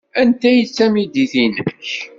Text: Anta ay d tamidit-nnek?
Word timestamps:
Anta 0.21 0.45
ay 0.49 0.59
d 0.67 0.69
tamidit-nnek? 0.75 1.89